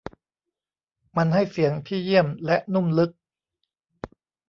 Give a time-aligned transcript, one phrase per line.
[1.17, 3.11] มันให้เสียงที่เยี่ยมและนุ่มลึก